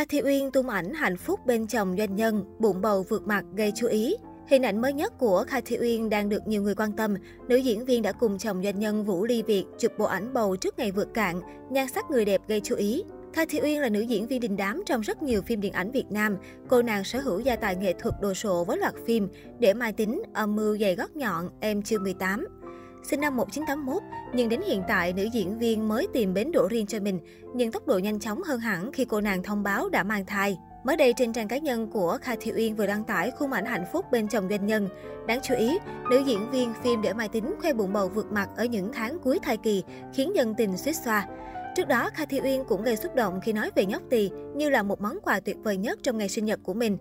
[0.00, 3.72] Cathy Uyên tung ảnh hạnh phúc bên chồng doanh nhân, bụng bầu vượt mặt gây
[3.76, 4.16] chú ý.
[4.48, 7.14] Hình ảnh mới nhất của Cathy Uyên đang được nhiều người quan tâm.
[7.48, 10.56] Nữ diễn viên đã cùng chồng doanh nhân Vũ Ly Việt chụp bộ ảnh bầu
[10.56, 11.40] trước ngày vượt cạn,
[11.70, 13.02] nhan sắc người đẹp gây chú ý.
[13.32, 16.06] Cathy Uyên là nữ diễn viên đình đám trong rất nhiều phim điện ảnh Việt
[16.10, 16.36] Nam.
[16.68, 19.28] Cô nàng sở hữu gia tài nghệ thuật đồ sộ với loạt phim
[19.58, 22.46] Để Mai Tính, Âm mưu dày gót nhọn, Em chưa 18.
[23.02, 24.02] Sinh năm 1981,
[24.34, 27.20] nhưng đến hiện tại nữ diễn viên mới tìm bến đỗ riêng cho mình,
[27.54, 30.58] nhưng tốc độ nhanh chóng hơn hẳn khi cô nàng thông báo đã mang thai.
[30.84, 33.84] Mới đây trên trang cá nhân của Cathy Uyên vừa đăng tải khung ảnh hạnh
[33.92, 34.88] phúc bên chồng doanh nhân.
[35.26, 35.78] Đáng chú ý,
[36.10, 39.18] nữ diễn viên phim Để Mai Tính khoe bụng bầu vượt mặt ở những tháng
[39.18, 41.26] cuối thai kỳ, khiến dân tình suýt xoa.
[41.76, 44.82] Trước đó, Cathy Uyên cũng gây xúc động khi nói về nhóc tỳ như là
[44.82, 46.98] một món quà tuyệt vời nhất trong ngày sinh nhật của mình.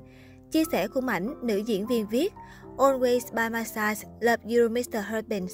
[0.51, 2.33] Chia sẻ khung ảnh, nữ diễn viên viết
[2.77, 4.99] Always by my side, love you Mr.
[5.11, 5.51] Husband.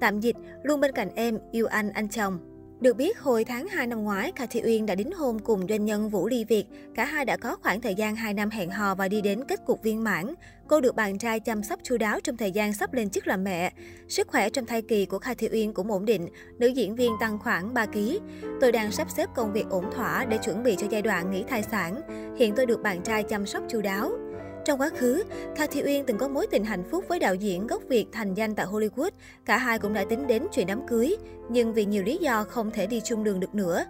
[0.00, 2.38] Tạm dịch, luôn bên cạnh em, yêu anh, anh chồng.
[2.80, 6.08] Được biết, hồi tháng 2 năm ngoái, Cathy Uyên đã đính hôn cùng doanh nhân
[6.08, 6.64] Vũ Ly Việt.
[6.94, 9.60] Cả hai đã có khoảng thời gian 2 năm hẹn hò và đi đến kết
[9.66, 10.34] cục viên mãn.
[10.68, 13.44] Cô được bạn trai chăm sóc chu đáo trong thời gian sắp lên chức làm
[13.44, 13.72] mẹ.
[14.08, 17.38] Sức khỏe trong thai kỳ của Cathy Uyên cũng ổn định, nữ diễn viên tăng
[17.38, 17.98] khoảng 3 kg.
[18.60, 21.44] Tôi đang sắp xếp công việc ổn thỏa để chuẩn bị cho giai đoạn nghỉ
[21.48, 22.00] thai sản.
[22.38, 24.12] Hiện tôi được bạn trai chăm sóc chu đáo.
[24.66, 25.24] Trong quá khứ,
[25.56, 28.54] Cathy Uyên từng có mối tình hạnh phúc với đạo diễn gốc Việt thành danh
[28.54, 29.10] tại Hollywood.
[29.44, 31.16] Cả hai cũng đã tính đến chuyện đám cưới,
[31.48, 33.84] nhưng vì nhiều lý do không thể đi chung đường được nữa.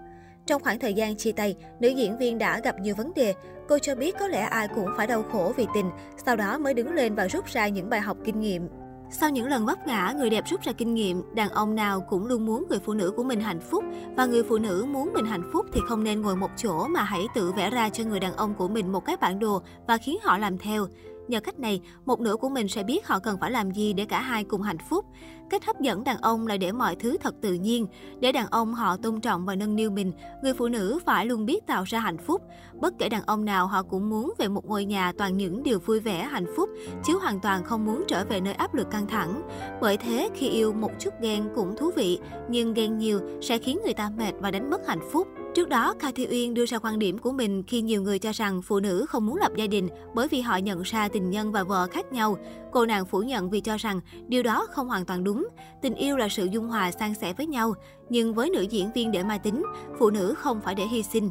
[0.46, 3.34] Trong khoảng thời gian chia tay, nữ diễn viên đã gặp nhiều vấn đề.
[3.68, 5.90] Cô cho biết có lẽ ai cũng phải đau khổ vì tình,
[6.24, 8.68] sau đó mới đứng lên và rút ra những bài học kinh nghiệm.
[9.10, 12.26] Sau những lần vấp ngã, người đẹp rút ra kinh nghiệm, đàn ông nào cũng
[12.26, 13.84] luôn muốn người phụ nữ của mình hạnh phúc
[14.16, 17.02] và người phụ nữ muốn mình hạnh phúc thì không nên ngồi một chỗ mà
[17.02, 19.98] hãy tự vẽ ra cho người đàn ông của mình một cái bản đồ và
[19.98, 20.86] khiến họ làm theo.
[21.28, 24.04] Nhờ cách này, một nửa của mình sẽ biết họ cần phải làm gì để
[24.04, 25.04] cả hai cùng hạnh phúc.
[25.50, 27.86] Cách hấp dẫn đàn ông là để mọi thứ thật tự nhiên.
[28.20, 31.46] Để đàn ông họ tôn trọng và nâng niu mình, người phụ nữ phải luôn
[31.46, 32.42] biết tạo ra hạnh phúc.
[32.80, 35.78] Bất kể đàn ông nào họ cũng muốn về một ngôi nhà toàn những điều
[35.78, 36.70] vui vẻ, hạnh phúc,
[37.04, 39.42] chứ hoàn toàn không muốn trở về nơi áp lực căng thẳng.
[39.80, 43.78] Bởi thế, khi yêu một chút ghen cũng thú vị, nhưng ghen nhiều sẽ khiến
[43.84, 45.28] người ta mệt và đánh mất hạnh phúc.
[45.56, 48.62] Trước đó, Cathy Uyên đưa ra quan điểm của mình khi nhiều người cho rằng
[48.62, 51.64] phụ nữ không muốn lập gia đình bởi vì họ nhận ra tình nhân và
[51.64, 52.38] vợ khác nhau.
[52.72, 55.48] Cô nàng phủ nhận vì cho rằng điều đó không hoàn toàn đúng.
[55.82, 57.74] Tình yêu là sự dung hòa san sẻ với nhau.
[58.08, 59.62] Nhưng với nữ diễn viên để mai tính,
[59.98, 61.30] phụ nữ không phải để hy sinh.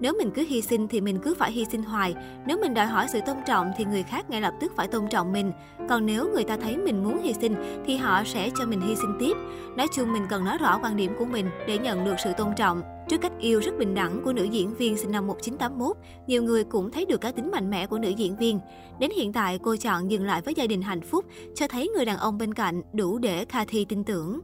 [0.00, 2.14] Nếu mình cứ hy sinh thì mình cứ phải hy sinh hoài.
[2.46, 5.08] Nếu mình đòi hỏi sự tôn trọng thì người khác ngay lập tức phải tôn
[5.10, 5.52] trọng mình.
[5.88, 8.96] Còn nếu người ta thấy mình muốn hy sinh thì họ sẽ cho mình hy
[8.96, 9.36] sinh tiếp.
[9.76, 12.48] Nói chung mình cần nói rõ quan điểm của mình để nhận được sự tôn
[12.56, 12.82] trọng.
[13.08, 15.96] Trước cách yêu rất bình đẳng của nữ diễn viên sinh năm 1981,
[16.26, 18.60] nhiều người cũng thấy được cá tính mạnh mẽ của nữ diễn viên.
[18.98, 21.24] Đến hiện tại, cô chọn dừng lại với gia đình hạnh phúc,
[21.54, 24.40] cho thấy người đàn ông bên cạnh đủ để Cathy tin tưởng.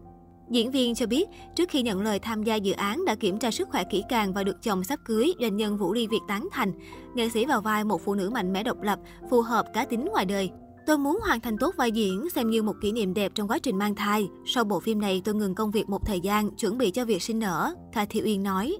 [0.53, 3.51] Diễn viên cho biết, trước khi nhận lời tham gia dự án đã kiểm tra
[3.51, 6.49] sức khỏe kỹ càng và được chồng sắp cưới, doanh nhân Vũ Ly Việt tán
[6.53, 6.73] thành.
[7.15, 8.99] Nghệ sĩ vào vai một phụ nữ mạnh mẽ độc lập,
[9.31, 10.51] phù hợp cá tính ngoài đời.
[10.87, 13.59] Tôi muốn hoàn thành tốt vai diễn, xem như một kỷ niệm đẹp trong quá
[13.59, 14.29] trình mang thai.
[14.47, 17.23] Sau bộ phim này, tôi ngừng công việc một thời gian, chuẩn bị cho việc
[17.23, 18.77] sinh nở, Cathy Uyên nói.